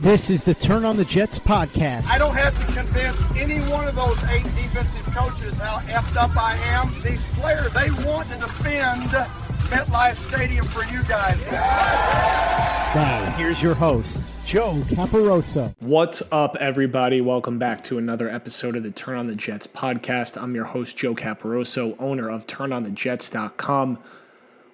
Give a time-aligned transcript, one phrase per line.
[0.00, 2.08] This is the Turn on the Jets podcast.
[2.08, 6.36] I don't have to convince any one of those eight defensive coaches how effed up
[6.36, 6.94] I am.
[7.02, 9.10] These players, they want to defend
[9.72, 11.44] MetLife Stadium for you guys.
[12.94, 15.74] Now, here's your host, Joe Caparoso.
[15.80, 17.20] What's up, everybody?
[17.20, 20.40] Welcome back to another episode of the Turn on the Jets podcast.
[20.40, 23.98] I'm your host, Joe Caparoso, owner of TurnOnTheJets.com,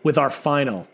[0.03, 0.87] with our final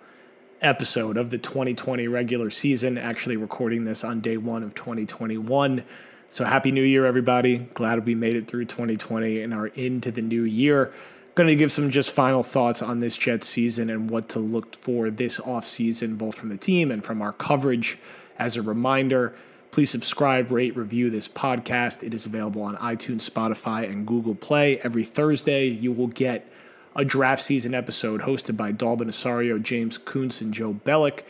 [0.60, 2.98] episode of the 2020 regular season.
[2.98, 5.84] Actually, recording this on day one of 2021.
[6.28, 7.58] So, Happy New Year, everybody.
[7.58, 10.92] Glad we made it through 2020 and are into the new year.
[11.34, 14.76] Going to give some just final thoughts on this Jets season and what to look
[14.76, 17.98] for this offseason, both from the team and from our coverage.
[18.38, 19.34] As a reminder,
[19.70, 22.02] please subscribe, rate, review this podcast.
[22.02, 24.80] It is available on iTunes, Spotify, and Google Play.
[24.80, 26.50] Every Thursday, you will get
[26.96, 31.22] a draft season episode hosted by Dalbin Osorio, James Kuntz, and Joe Bellick,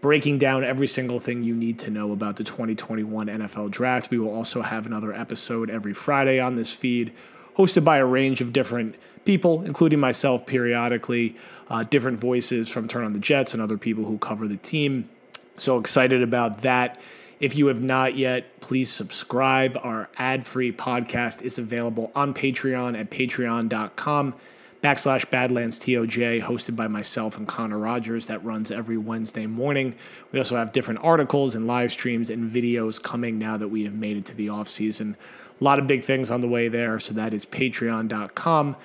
[0.00, 4.10] breaking down every single thing you need to know about the 2021 NFL Draft.
[4.10, 7.12] We will also have another episode every Friday on this feed,
[7.56, 11.36] hosted by a range of different people, including myself periodically,
[11.68, 15.08] uh, different voices from Turn on the Jets and other people who cover the team.
[15.56, 17.00] So excited about that.
[17.40, 19.78] If you have not yet, please subscribe.
[19.82, 24.34] Our ad free podcast is available on Patreon at patreon.com
[24.82, 28.26] backslash Badlands TOJ, hosted by myself and Connor Rogers.
[28.26, 29.94] That runs every Wednesday morning.
[30.32, 33.94] We also have different articles and live streams and videos coming now that we have
[33.94, 35.16] made it to the off season.
[35.60, 37.00] A lot of big things on the way there.
[37.00, 38.76] So that is patreon.com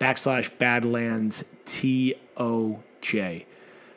[0.00, 3.44] backslash Badlands TOJ.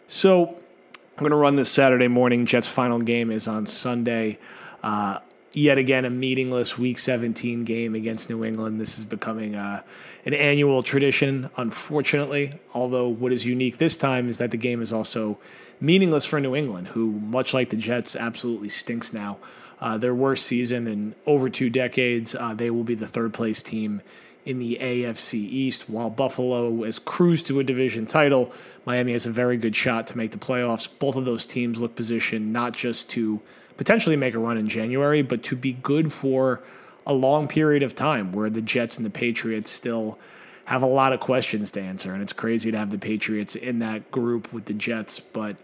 [0.08, 2.46] So I'm going to run this Saturday morning.
[2.46, 4.38] Jets' final game is on Sunday.
[4.84, 5.20] Uh,
[5.56, 8.80] yet again, a meaningless Week 17 game against New England.
[8.80, 9.82] This is becoming uh,
[10.26, 12.54] an annual tradition, unfortunately.
[12.74, 15.38] Although, what is unique this time is that the game is also
[15.80, 19.38] meaningless for New England, who, much like the Jets, absolutely stinks now.
[19.80, 22.34] Uh, their worst season in over two decades.
[22.36, 24.02] Uh, they will be the third place team
[24.46, 28.54] in the AFC East, while Buffalo has cruised to a division title.
[28.86, 30.88] Miami has a very good shot to make the playoffs.
[31.00, 33.42] Both of those teams look positioned not just to
[33.78, 36.62] potentially make a run in January, but to be good for
[37.06, 40.18] a long period of time where the Jets and the Patriots still
[40.66, 42.14] have a lot of questions to answer.
[42.14, 45.58] And it's crazy to have the Patriots in that group with the Jets, but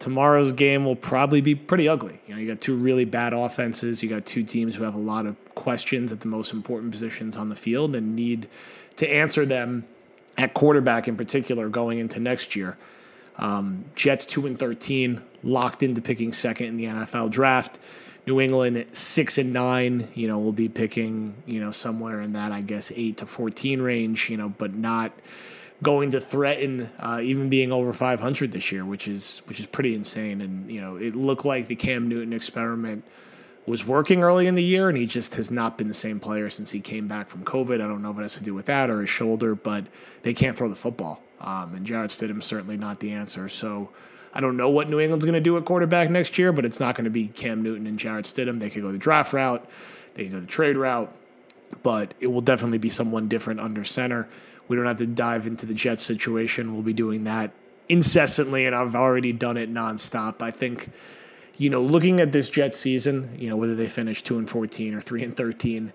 [0.00, 2.20] tomorrow's game will probably be pretty ugly.
[2.26, 4.98] You know, you got two really bad offenses, you got two teams who have a
[4.98, 8.48] lot of questions at the most important positions on the field and need
[8.96, 9.84] to answer them
[10.36, 12.76] at quarterback in particular going into next year.
[13.40, 17.80] Um, Jets 2 and 13, locked into picking second in the NFL draft.
[18.26, 22.52] New England six and nine, you know, will be picking, you know, somewhere in that
[22.52, 25.12] I guess eight to fourteen range, you know, but not
[25.82, 29.94] going to threaten uh, even being over 500 this year, which is which is pretty
[29.94, 30.40] insane.
[30.40, 33.04] And you know, it looked like the Cam Newton experiment
[33.66, 36.50] was working early in the year, and he just has not been the same player
[36.50, 37.74] since he came back from COVID.
[37.74, 39.86] I don't know if it has to do with that or his shoulder, but
[40.22, 41.22] they can't throw the football.
[41.40, 43.48] Um, and Jarrett Stidham's certainly not the answer.
[43.48, 43.88] So
[44.34, 46.80] I don't know what New England's going to do at quarterback next year, but it's
[46.80, 48.58] not going to be Cam Newton and Jarrett Stidham.
[48.58, 49.66] They could go the draft route,
[50.14, 51.12] they could go the trade route,
[51.82, 54.28] but it will definitely be someone different under center.
[54.68, 56.74] We don't have to dive into the Jets situation.
[56.74, 57.50] We'll be doing that
[57.88, 60.42] incessantly, and I've already done it nonstop.
[60.42, 60.90] I think,
[61.58, 64.94] you know, looking at this Jet season, you know, whether they finish two and fourteen
[64.94, 65.92] or three and thirteen,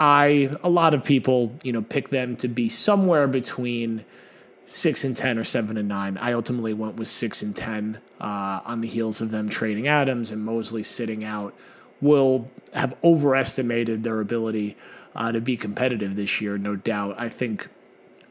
[0.00, 4.04] I a lot of people, you know, pick them to be somewhere between
[4.68, 6.18] six and ten or seven and nine.
[6.18, 10.30] I ultimately went with six and ten uh, on the heels of them trading Adams
[10.30, 11.54] and Mosley sitting out.
[12.00, 14.76] Will have overestimated their ability
[15.16, 17.16] uh, to be competitive this year, no doubt.
[17.18, 17.68] I think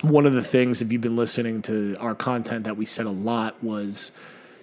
[0.02, 3.12] one of the things, if you've been listening to our content, that we said a
[3.12, 4.12] lot was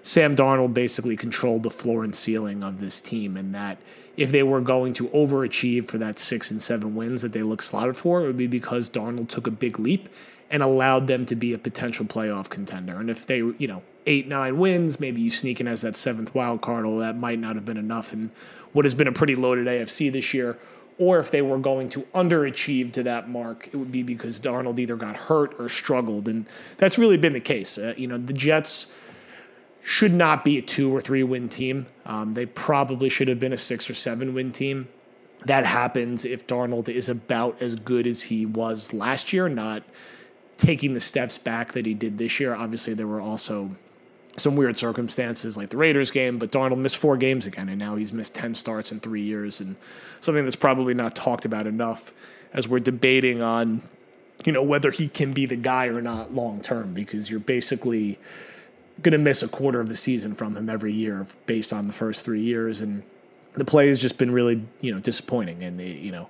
[0.00, 3.78] Sam Darnold basically controlled the floor and ceiling of this team, and that
[4.16, 7.60] if they were going to overachieve for that six and seven wins that they look
[7.60, 10.08] slotted for, it would be because Darnold took a big leap
[10.54, 13.00] and allowed them to be a potential playoff contender.
[13.00, 16.32] And if they, you know, eight, nine wins, maybe you sneak in as that seventh
[16.32, 18.30] wild card, although that might not have been enough in
[18.72, 20.56] what has been a pretty loaded AFC this year.
[20.96, 24.78] Or if they were going to underachieve to that mark, it would be because Darnold
[24.78, 26.28] either got hurt or struggled.
[26.28, 26.46] And
[26.76, 27.76] that's really been the case.
[27.76, 28.86] Uh, you know, the Jets
[29.82, 31.86] should not be a two or three win team.
[32.06, 34.86] Um, they probably should have been a six or seven win team.
[35.46, 39.82] That happens if Darnold is about as good as he was last year, not
[40.56, 42.54] taking the steps back that he did this year.
[42.54, 43.70] Obviously, there were also
[44.36, 47.96] some weird circumstances like the Raiders game, but Darnold missed four games again, and now
[47.96, 49.76] he's missed 10 starts in three years, and
[50.20, 52.12] something that's probably not talked about enough
[52.52, 53.82] as we're debating on,
[54.44, 58.18] you know, whether he can be the guy or not long term, because you're basically
[59.02, 61.92] going to miss a quarter of the season from him every year based on the
[61.92, 62.80] first three years.
[62.80, 63.02] And
[63.54, 65.62] the play has just been really, you know, disappointing.
[65.64, 66.28] And, you know,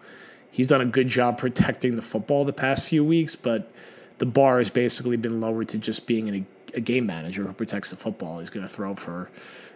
[0.50, 3.70] he's done a good job protecting the football the past few weeks, but
[4.18, 6.44] the bar has basically been lowered to just being a,
[6.76, 8.38] a game manager who protects the football.
[8.38, 9.30] He's going to throw for,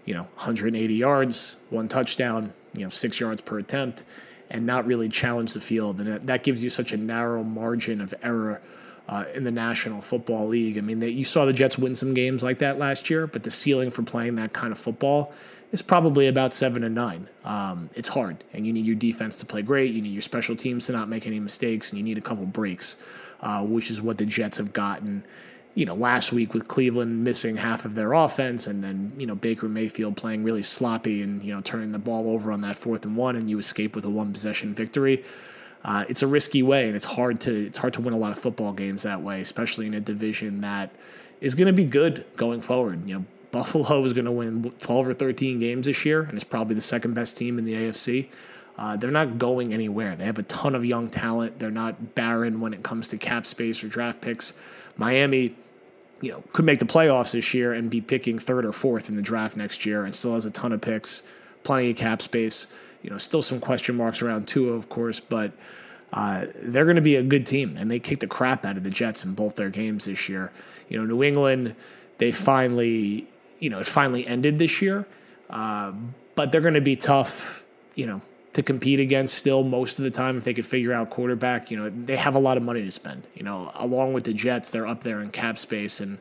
[0.05, 4.05] you know, 180 yards, one touchdown, you know, six yards per attempt,
[4.51, 6.01] and not really challenge the field.
[6.01, 8.61] And that gives you such a narrow margin of error
[9.09, 10.77] uh, in the National Football League.
[10.77, 13.43] I mean, they, you saw the Jets win some games like that last year, but
[13.43, 15.33] the ceiling for playing that kind of football
[15.73, 17.29] is probably about seven and nine.
[17.45, 19.93] Um, it's hard, and you need your defense to play great.
[19.93, 22.45] You need your special teams to not make any mistakes, and you need a couple
[22.47, 22.97] breaks,
[23.41, 25.25] uh, which is what the Jets have gotten.
[25.75, 29.35] You know, last week with Cleveland missing half of their offense, and then you know
[29.35, 33.05] Baker Mayfield playing really sloppy and you know turning the ball over on that fourth
[33.05, 35.25] and one, and you escape with a one possession victory.
[35.85, 38.33] Uh, it's a risky way, and it's hard to it's hard to win a lot
[38.33, 40.91] of football games that way, especially in a division that
[41.41, 43.09] is going to be good going forward.
[43.09, 46.45] You know, Buffalo is going to win 12 or 13 games this year, and it's
[46.45, 48.29] probably the second best team in the AFC.
[48.79, 50.15] Uh, they're not going anywhere.
[50.15, 51.59] They have a ton of young talent.
[51.59, 54.53] They're not barren when it comes to cap space or draft picks.
[54.97, 55.57] Miami,
[56.21, 59.17] you know, could make the playoffs this year and be picking third or fourth in
[59.17, 61.23] the draft next year, and still has a ton of picks,
[61.65, 62.69] plenty of cap space.
[63.03, 65.53] You know, still some question marks around Tua, of course, but
[66.13, 68.85] uh, they're going to be a good team, and they kicked the crap out of
[68.85, 70.53] the Jets in both their games this year.
[70.89, 71.75] You know, New England,
[72.19, 73.29] they finally
[73.61, 75.07] you know, it finally ended this year.
[75.51, 75.93] Uh,
[76.35, 77.65] but they're going to be tough,
[77.95, 78.21] you know,
[78.59, 81.71] to compete against still most of the time if they could figure out quarterback.
[81.71, 83.23] You know, they have a lot of money to spend.
[83.37, 86.19] You know, along with the Jets, they're up there in cap space, and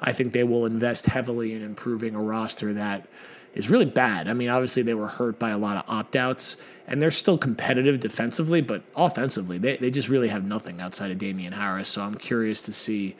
[0.00, 3.06] I think they will invest heavily in improving a roster that
[3.52, 4.28] is really bad.
[4.28, 7.36] I mean, obviously they were hurt by a lot of opt outs, and they're still
[7.36, 11.90] competitive defensively, but offensively, they, they just really have nothing outside of Damien Harris.
[11.90, 13.14] So I'm curious to see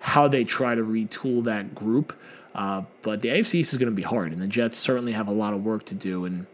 [0.00, 2.12] how they try to retool that group.
[2.54, 5.28] Uh, but the AFC East is going to be hard, and the Jets certainly have
[5.28, 6.26] a lot of work to do.
[6.26, 6.44] And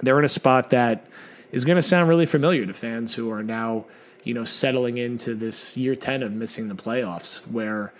[0.00, 1.06] they're in a spot that
[1.52, 3.84] is going to sound really familiar to fans who are now,
[4.24, 7.92] you know, settling into this year 10 of missing the playoffs, where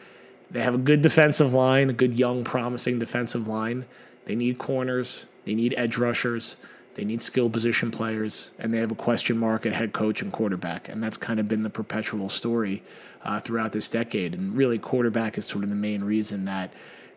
[0.50, 3.84] they have a good defensive line, a good, young, promising defensive line.
[4.24, 6.56] They need corners, they need edge rushers,
[6.94, 10.32] they need skill position players, and they have a question mark at head coach and
[10.32, 10.88] quarterback.
[10.88, 12.82] And that's kind of been the perpetual story
[13.24, 14.34] uh, throughout this decade.
[14.34, 16.72] And really, quarterback is sort of the main reason that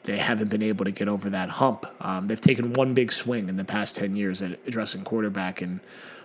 [0.08, 1.86] they haven't been able to get over that hump.
[2.00, 5.82] Um, they've taken one big swing in the past 10 years at addressing quarterback, and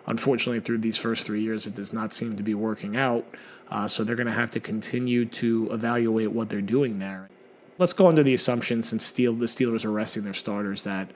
[0.06, 3.26] unfortunately, through these first three years, it does not seem to be working out.
[3.69, 7.29] Uh, so they're going to have to continue to evaluate what they're doing there.
[7.76, 11.11] Let's go under the assumption, since Steel, the Steelers are resting their starters, that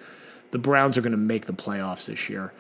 [0.51, 2.53] the Browns are going to make the playoffs this year.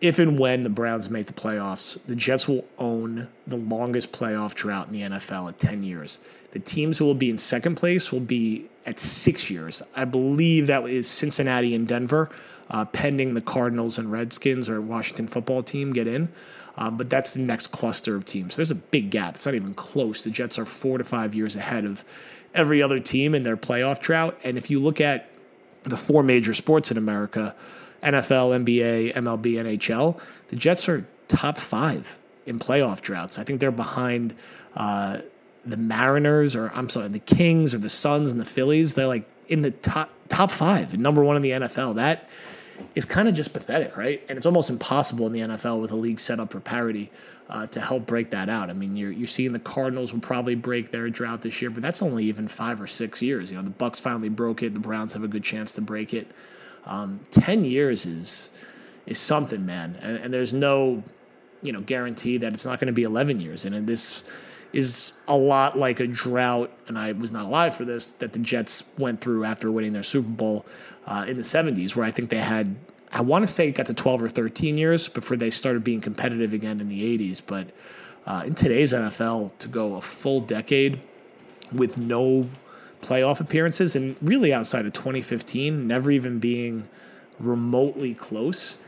[0.00, 4.54] If and when the Browns make the playoffs, the Jets will own the longest playoff
[4.54, 6.18] drought in the NFL at 10 years.
[6.50, 9.82] The teams who will be in second place will be at six years.
[9.94, 12.30] I believe that is Cincinnati and Denver,
[12.70, 16.28] uh, pending the Cardinals and Redskins or Washington football team get in.
[16.78, 18.56] Um, but that's the next cluster of teams.
[18.56, 19.36] There's a big gap.
[19.36, 20.24] It's not even close.
[20.24, 22.04] The Jets are four to five years ahead of
[22.54, 24.38] every other team in their playoff drought.
[24.44, 25.30] And if you look at
[25.84, 27.54] the four major sports in America
[28.02, 33.38] NFL, NBA, MLB, NHL the Jets are top five in playoff droughts.
[33.38, 34.34] I think they're behind.
[34.76, 35.20] Uh,
[35.66, 39.28] the Mariners or I'm sorry, the Kings or the Suns and the Phillies, they're like
[39.48, 41.96] in the top top five, number one in the NFL.
[41.96, 42.28] That
[42.94, 44.22] is kind of just pathetic, right?
[44.28, 47.10] And it's almost impossible in the NFL with a league set up for parity
[47.48, 48.70] uh, to help break that out.
[48.70, 51.82] I mean, you're you're seeing the Cardinals will probably break their drought this year, but
[51.82, 53.50] that's only even five or six years.
[53.50, 54.72] You know, the Bucks finally broke it.
[54.74, 56.30] The Browns have a good chance to break it.
[56.86, 58.50] Um, Ten years is
[59.06, 61.02] is something, man, and, and there's no
[61.62, 63.64] you know guarantee that it's not going to be 11 years.
[63.64, 64.22] And this
[64.72, 68.38] is a lot like a drought, and I was not alive for this, that the
[68.38, 70.66] Jets went through after winning their Super Bowl
[71.06, 72.76] uh, in the 70s, where I think they had,
[73.12, 76.00] I want to say it got to 12 or 13 years before they started being
[76.00, 77.40] competitive again in the 80s.
[77.46, 77.68] But
[78.26, 81.00] uh, in today's NFL, to go a full decade
[81.72, 82.48] with no
[83.02, 86.88] playoff appearances, and really outside of 2015, never even being
[87.38, 88.78] remotely close,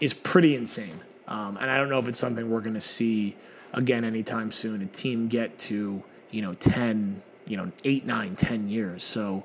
[0.00, 1.00] is pretty insane.
[1.28, 3.36] Um, and I don't know if it's something we're going to see
[3.72, 4.82] again anytime soon.
[4.82, 9.04] A team get to you know ten, you know eight, nine, ten years.
[9.04, 9.44] So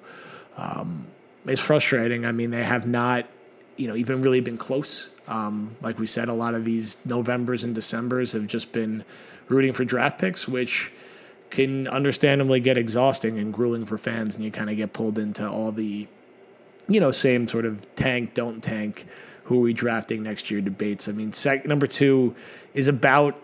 [0.57, 1.05] um,
[1.45, 2.25] it's frustrating.
[2.25, 3.27] I mean, they have not
[3.77, 5.12] you know even really been close.
[5.27, 9.03] Um, like we said, a lot of these Novembers and Decembers have just been
[9.48, 10.91] rooting for draft picks, which
[11.50, 15.48] can understandably get exhausting and grueling for fans, and you kind of get pulled into
[15.48, 16.08] all the
[16.88, 19.06] you know same sort of tank, don't tank.
[19.46, 21.08] Who are we drafting next year debates?
[21.08, 22.36] I mean, sec- number two
[22.74, 23.40] is about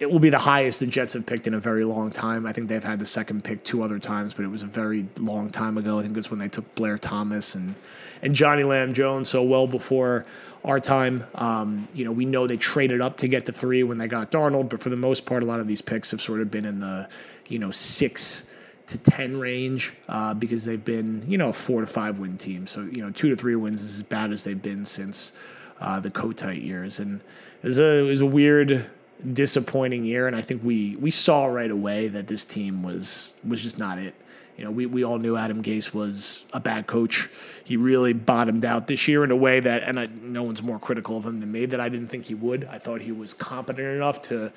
[0.00, 2.46] it will be the highest the Jets have picked in a very long time.
[2.46, 5.06] I think they've had the second pick two other times, but it was a very
[5.18, 5.98] long time ago.
[5.98, 7.74] I think it's when they took Blair Thomas and
[8.22, 10.24] and Johnny Lam Jones, so well before
[10.64, 11.24] our time.
[11.34, 14.30] Um, you know, we know they traded up to get the three when they got
[14.30, 16.64] Darnold, but for the most part, a lot of these picks have sort of been
[16.64, 17.08] in the
[17.46, 18.44] you know six
[18.86, 22.66] to 10 range uh, because they've been, you know, a four to five win team.
[22.66, 25.32] So, you know, two to three wins is as bad as they've been since
[25.80, 27.00] uh, the Kotite years.
[27.00, 27.20] And
[27.62, 28.90] it was, a, it was a weird,
[29.32, 30.26] disappointing year.
[30.26, 33.98] And I think we, we saw right away that this team was, was just not
[33.98, 34.14] it.
[34.56, 37.28] You know, we, we all knew Adam Gase was a bad coach.
[37.64, 40.78] He really bottomed out this year in a way that, and I, no one's more
[40.78, 42.64] critical of him than me, that I didn't think he would.
[42.66, 44.52] I thought he was competent enough to,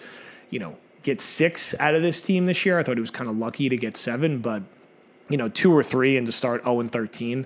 [0.52, 2.78] you know, get six out of this team this year.
[2.78, 4.62] I thought he was kind of lucky to get seven, but
[5.30, 7.46] you know, two or three and to start 0 and 13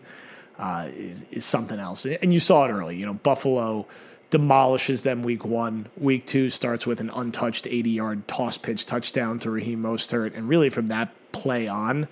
[0.60, 2.06] uh, is, is something else.
[2.06, 2.96] And you saw it early.
[2.96, 3.88] You know, Buffalo
[4.32, 5.88] demolishes them week one.
[5.98, 10.36] Week two starts with an untouched 80 yard toss pitch touchdown to Raheem Mostert.
[10.36, 12.08] And really from that play on,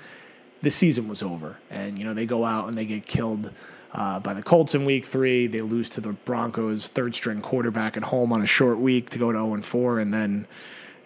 [0.62, 1.58] the season was over.
[1.72, 3.52] And, you know, they go out and they get killed.
[3.92, 5.48] Uh, by the Colts in week three.
[5.48, 9.18] They lose to the Broncos' third string quarterback at home on a short week to
[9.18, 9.98] go to 0 and 4.
[9.98, 10.46] And then,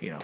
[0.01, 0.19] you know,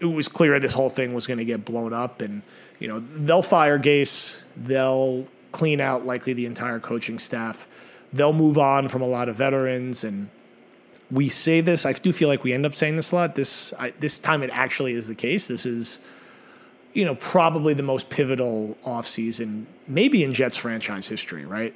[0.00, 2.42] it was clear this whole thing was going to get blown up, and
[2.78, 7.68] you know they'll fire Gase, they'll clean out likely the entire coaching staff,
[8.12, 10.28] they'll move on from a lot of veterans, and
[11.10, 11.86] we say this.
[11.86, 13.34] I do feel like we end up saying this a lot.
[13.34, 15.48] This I, this time it actually is the case.
[15.48, 16.00] This is
[16.92, 21.44] you know probably the most pivotal offseason maybe in Jets franchise history.
[21.44, 21.74] Right,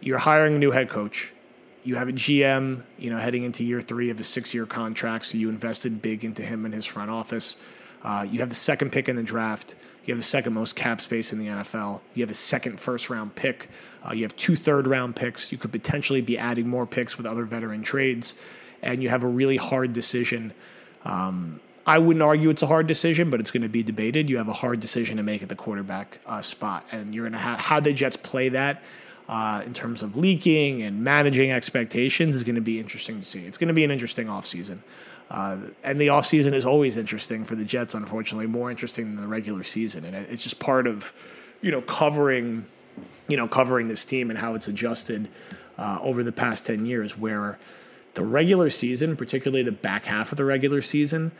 [0.00, 1.32] you're hiring a new head coach
[1.88, 5.38] you have a GM, you know, heading into year three of a six-year contract, so
[5.38, 7.56] you invested big into him and his front office.
[8.02, 9.76] Uh, you have the second pick in the draft.
[10.04, 12.00] You have the second most cap space in the NFL.
[12.14, 13.68] You have a second first-round pick.
[14.02, 15.52] Uh, you have two third-round picks.
[15.52, 18.34] You could potentially be adding more picks with other veteran trades,
[18.82, 20.52] and you have a really hard decision.
[21.04, 24.28] Um, I wouldn't argue it's a hard decision, but it's going to be debated.
[24.28, 27.32] You have a hard decision to make at the quarterback uh, spot, and you're going
[27.32, 28.82] to have how the Jets play that
[29.28, 33.44] uh, in terms of leaking and managing expectations is going to be interesting to see.
[33.44, 34.78] It's going to be an interesting offseason.
[35.30, 39.28] Uh, and the offseason is always interesting for the Jets, unfortunately, more interesting than the
[39.28, 40.04] regular season.
[40.06, 41.12] And it's just part of,
[41.60, 42.64] you know, covering,
[43.28, 45.28] you know, covering this team and how it's adjusted
[45.76, 47.58] uh, over the past 10 years, where
[48.14, 51.30] the regular season, particularly the back half of the regular season,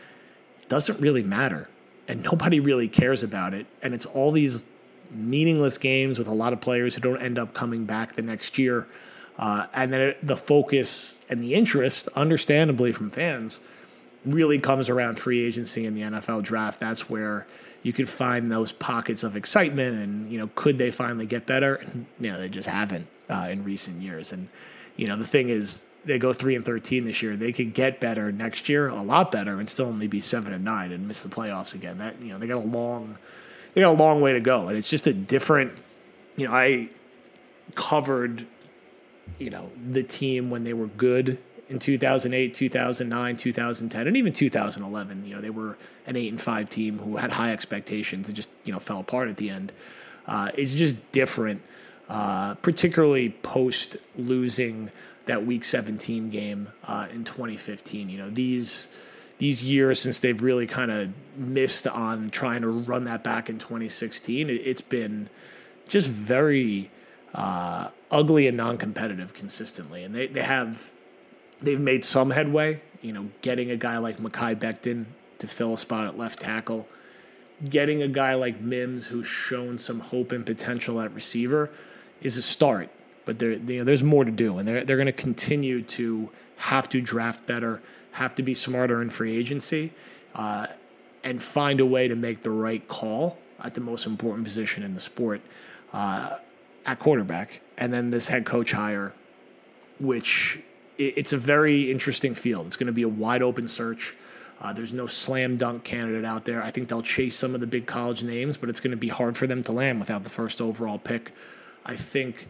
[0.67, 1.67] doesn't really matter.
[2.07, 3.65] And nobody really cares about it.
[3.81, 4.65] And it's all these
[5.11, 8.57] meaningless games with a lot of players who don't end up coming back the next
[8.57, 8.87] year.
[9.37, 13.61] Uh, and then the focus and the interest, understandably from fans,
[14.25, 16.79] really comes around free agency and the NFL draft.
[16.79, 17.47] That's where
[17.81, 19.97] you could find those pockets of excitement.
[19.97, 21.81] And you know, could they finally get better?
[22.19, 24.33] you know, they just haven't uh, in recent years.
[24.33, 24.49] And
[24.97, 27.35] you know, the thing is, they go three and thirteen this year.
[27.35, 30.63] They could get better next year, a lot better, and still only be seven and
[30.63, 31.97] nine and miss the playoffs again.
[31.97, 33.17] That you know, they got a long
[33.73, 35.73] they got a long way to go, and it's just a different.
[36.35, 36.89] You know, I
[37.75, 38.45] covered,
[39.37, 41.37] you know, the team when they were good
[41.69, 45.25] in 2008, 2009, 2010, and even 2011.
[45.25, 48.49] You know, they were an eight and five team who had high expectations and just
[48.65, 49.71] you know fell apart at the end.
[50.25, 51.61] Uh, it's just different,
[52.09, 54.91] uh, particularly post losing
[55.25, 58.09] that Week 17 game uh, in 2015.
[58.09, 58.89] You know, these
[59.39, 63.57] these years since they've really kind of missed on trying to run that back in
[63.57, 65.29] 2016, it, has been
[65.87, 66.91] just very
[67.33, 70.03] uh, ugly and non-competitive consistently.
[70.03, 70.91] And they, they have
[71.61, 72.81] they've made some headway.
[73.01, 75.05] You know, getting a guy like Mekhi Becton
[75.37, 76.85] to fill a spot at left tackle,
[77.69, 81.69] getting a guy like Mims who's shown some hope and potential at receiver
[82.21, 82.89] is a start.
[83.23, 86.29] But there, you know, there's more to do, and they're they're going to continue to
[86.57, 87.81] have to draft better
[88.13, 89.91] have to be smarter in free agency
[90.35, 90.67] uh,
[91.23, 94.93] and find a way to make the right call at the most important position in
[94.93, 95.41] the sport
[95.93, 96.37] uh,
[96.85, 97.61] at quarterback.
[97.77, 99.13] And then this head coach hire,
[99.99, 100.61] which
[100.97, 102.67] it's a very interesting field.
[102.67, 104.15] It's going to be a wide open search.
[104.61, 106.61] Uh, there's no slam dunk candidate out there.
[106.61, 109.07] I think they'll chase some of the big college names, but it's going to be
[109.07, 111.31] hard for them to land without the first overall pick.
[111.85, 112.47] I think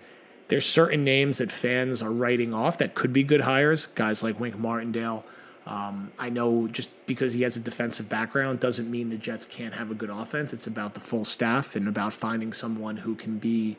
[0.48, 3.86] there's certain names that fans are writing off that could be good hires.
[3.86, 5.24] Guys like Wink Martindale,
[5.66, 9.74] um, I know just because he has a defensive background doesn't mean the Jets can't
[9.74, 10.54] have a good offense.
[10.54, 13.78] It's about the full staff and about finding someone who can be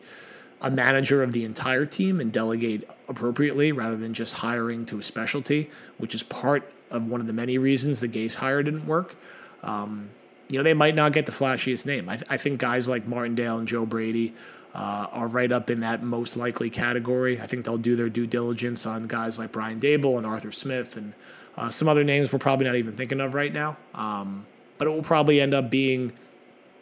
[0.60, 5.02] a manager of the entire team and delegate appropriately rather than just hiring to a
[5.02, 9.16] specialty, which is part of one of the many reasons the Gase hire didn't work.
[9.62, 10.10] Um,
[10.50, 12.08] you know, they might not get the flashiest name.
[12.08, 14.34] I, th- I think guys like Martindale and Joe Brady
[14.74, 17.40] uh, are right up in that most likely category.
[17.40, 20.96] I think they'll do their due diligence on guys like Brian Daboll and Arthur Smith
[20.96, 21.14] and
[21.56, 23.76] Uh, some other names we're probably not even thinking of right now.
[23.94, 24.46] Um,
[24.78, 26.10] but it will probably end up being,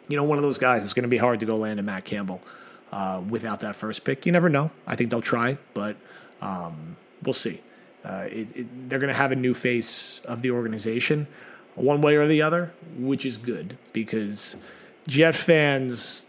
[0.07, 0.83] you know, one of those guys.
[0.83, 2.41] It's going to be hard to go land a Matt Campbell
[2.93, 4.25] uh, without that first pick.
[4.25, 4.71] You never know.
[4.87, 5.97] I think they'll try, but
[6.41, 7.61] um, we'll see.
[8.05, 11.27] Uh, it, it, they're going to have a new face of the organization,
[11.75, 14.55] one way or the other, which is good because
[15.07, 16.25] Jet fans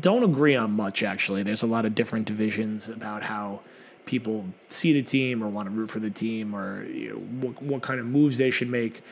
[0.00, 1.02] don't agree on much.
[1.02, 3.62] Actually, there's a lot of different divisions about how
[4.06, 7.62] people see the team or want to root for the team or you know, what,
[7.62, 9.02] what kind of moves they should make.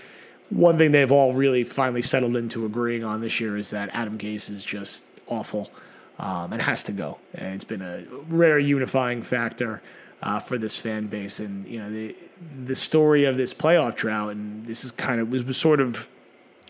[0.50, 4.18] One thing they've all really finally settled into agreeing on this year is that Adam
[4.18, 5.70] Gase is just awful
[6.18, 7.18] um, and has to go.
[7.35, 9.80] And it's been a rare unifying factor
[10.23, 11.40] uh, for this fan base.
[11.40, 12.16] And you know the
[12.64, 16.09] the story of this playoff drought, and this is kind of was sort of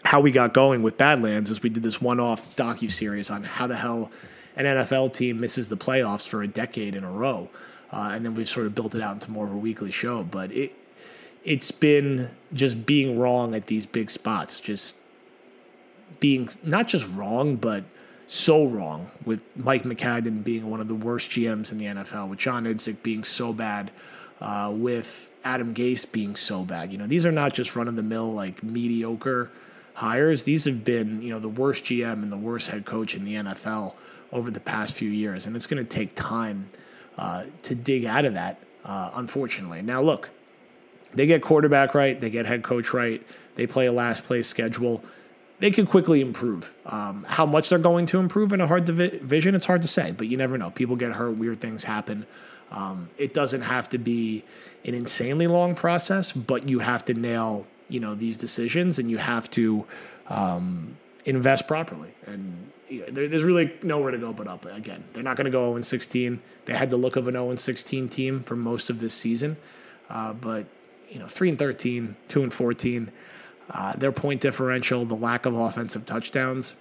[0.04, 3.66] how we got going with Badlands, as we did this one-off docu series on how
[3.66, 4.10] the hell
[4.56, 7.48] an NFL team misses the playoffs for a decade in a row,
[7.92, 10.23] uh, and then we've sort of built it out into more of a weekly show.
[10.23, 10.75] But it
[11.44, 14.97] it's been just being wrong at these big spots, just
[16.20, 17.85] being not just wrong, but
[18.26, 22.38] so wrong with Mike Maccagnan being one of the worst GMs in the NFL, with
[22.38, 23.90] John Idzik being so bad,
[24.40, 26.92] uh, with Adam Gase being so bad.
[26.92, 29.50] You know, these are not just run of the mill, like mediocre
[29.94, 30.44] hires.
[30.44, 33.35] These have been, you know, the worst GM and the worst head coach in the
[33.35, 33.94] NFL
[34.32, 35.47] over the past few years.
[35.47, 36.68] And it's going to take time
[37.20, 39.82] uh, to dig out of that, uh, unfortunately.
[39.82, 40.30] Now, look,
[41.12, 43.22] they get quarterback right, they get head coach right,
[43.56, 45.04] they play a last place schedule.
[45.58, 46.74] They could quickly improve.
[46.86, 50.12] Um, how much they're going to improve in a hard division, it's hard to say,
[50.12, 50.70] but you never know.
[50.70, 52.24] People get hurt, weird things happen.
[52.70, 54.42] Um, it doesn't have to be
[54.86, 59.18] an insanely long process, but you have to nail, you know, these decisions, and you
[59.18, 59.84] have to
[60.28, 60.96] um,
[61.26, 62.14] invest properly.
[62.26, 64.64] And there's really nowhere to go but up.
[64.66, 66.40] Again, they're not going to go 0 16.
[66.64, 69.56] They had the look of an 0 16 team for most of this season,
[70.09, 70.66] uh, but
[71.09, 73.11] you know, three and 13, two and 14.
[73.70, 76.75] Uh, their point differential, the lack of offensive touchdowns.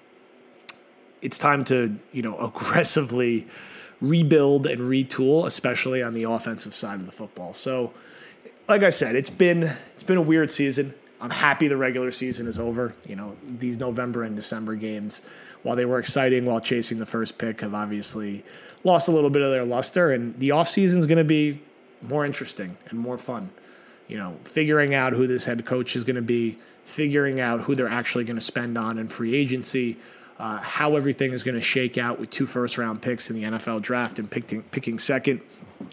[1.22, 3.48] It's time to you know aggressively
[4.02, 7.54] rebuild and retool, especially on the offensive side of the football.
[7.54, 7.94] So,
[8.68, 9.64] like I said, it's been
[9.94, 10.94] it's been a weird season.
[11.22, 12.94] I'm happy the regular season is over.
[13.06, 15.22] You know, these November and December games,
[15.64, 18.44] while they were exciting while chasing the first pick, have obviously
[18.84, 20.12] lost a little bit of their luster.
[20.12, 21.62] And the offseason is going to be
[22.02, 23.50] more interesting and more fun.
[24.08, 27.76] You know, figuring out who this head coach is going to be, figuring out who
[27.76, 29.98] they're actually going to spend on in free agency,
[30.40, 33.44] uh, how everything is going to shake out with two first round picks in the
[33.58, 35.42] NFL draft and picking, picking second.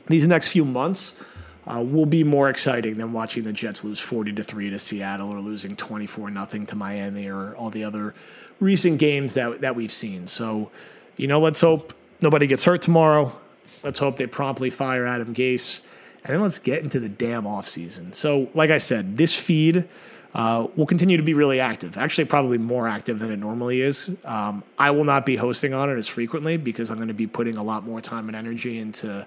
[0.07, 1.23] These next few months
[1.67, 5.31] uh, will be more exciting than watching the Jets lose 40 to 3 to Seattle
[5.31, 8.15] or losing 24 nothing to Miami or all the other
[8.61, 10.27] recent games that, that we've seen.
[10.27, 10.71] So,
[11.17, 13.37] you know, let's hope nobody gets hurt tomorrow.
[13.83, 15.83] Let's hope they promptly fire Adam Gase.
[16.25, 18.15] And then let's get into the damn offseason.
[18.15, 19.89] So, like I said, this feed
[20.35, 21.97] uh, will continue to be really active.
[21.97, 24.11] Actually, probably more active than it normally is.
[24.25, 27.27] Um, I will not be hosting on it as frequently because I'm going to be
[27.27, 29.27] putting a lot more time and energy into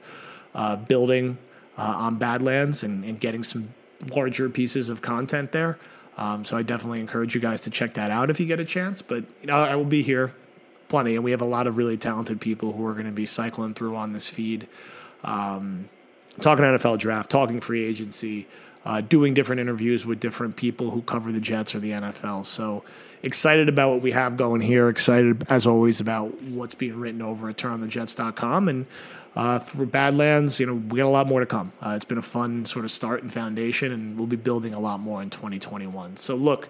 [0.54, 1.38] uh, building
[1.80, 3.74] uh, on Badlands and, and, getting some
[4.14, 5.80] larger pieces of content there.
[6.18, 8.66] Um, so I definitely encourage you guys to check that out if you get a
[8.66, 9.02] chance.
[9.02, 10.34] But you know, I will be here
[10.90, 13.26] plenty, and we have a lot of really talented people who are going to be
[13.26, 14.68] cycling through on this feed,
[15.24, 15.88] um,
[16.42, 18.48] talking NFL draft, talking free agency
[18.86, 22.46] uh, doing different interviews with different people who cover the Jets or the NFL.
[22.46, 22.84] So
[23.24, 24.90] excited about what we have going here.
[24.90, 28.70] Excited, as always, about what's being written over at turnonthejets.com.
[28.70, 28.86] And
[29.36, 31.72] uh, for Badlands, you know, we got a lot more to come.
[31.82, 34.80] Uh, it's been a fun sort of start and foundation, and we'll be building a
[34.80, 36.18] lot more in 2021.
[36.18, 36.70] So look,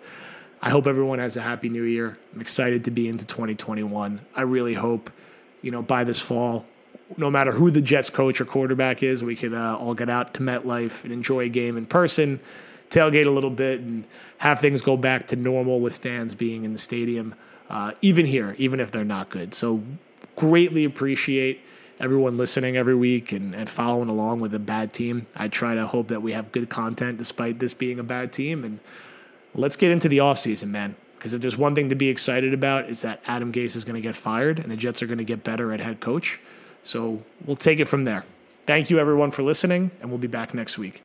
[0.61, 2.17] I hope everyone has a happy new year.
[2.33, 4.19] I'm excited to be into 2021.
[4.35, 5.09] I really hope,
[5.61, 6.65] you know, by this fall,
[7.17, 10.33] no matter who the Jets coach or quarterback is, we could uh, all get out
[10.35, 12.39] to MetLife and enjoy a game in person,
[12.89, 14.03] tailgate a little bit, and
[14.39, 17.35] have things go back to normal with fans being in the stadium,
[17.69, 19.53] uh, even here, even if they're not good.
[19.53, 19.81] So,
[20.35, 21.61] greatly appreciate
[21.99, 25.27] everyone listening every week and, and following along with a bad team.
[25.35, 28.63] I try to hope that we have good content despite this being a bad team.
[28.63, 28.79] And
[29.53, 30.95] let's get into the offseason, man.
[31.17, 33.95] Because if there's one thing to be excited about, is that Adam Gase is going
[33.95, 36.39] to get fired and the Jets are going to get better at head coach.
[36.83, 38.23] So we'll take it from there.
[38.61, 40.95] Thank you, everyone, for listening, and we'll be back next week.